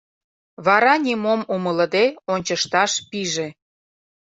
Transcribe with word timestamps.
Вара 0.65 0.93
нимом 1.05 1.41
умылыде 1.55 2.05
ончышташ 2.33 2.91
пиже. 3.09 3.47